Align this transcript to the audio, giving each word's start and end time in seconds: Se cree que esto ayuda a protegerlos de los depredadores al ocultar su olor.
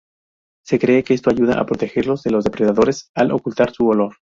Se 0.65 0.79
cree 0.79 1.03
que 1.03 1.13
esto 1.13 1.29
ayuda 1.29 1.59
a 1.61 1.65
protegerlos 1.67 2.23
de 2.23 2.31
los 2.31 2.43
depredadores 2.43 3.11
al 3.13 3.31
ocultar 3.31 3.69
su 3.71 3.87
olor. 3.87 4.15